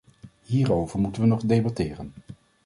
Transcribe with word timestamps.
Hierover 0.45 0.99
moeten 0.99 1.21
we 1.21 1.27
nog 1.27 1.41
debatteren. 1.45 2.13